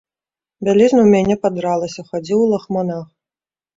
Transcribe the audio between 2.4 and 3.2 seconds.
у лахманах.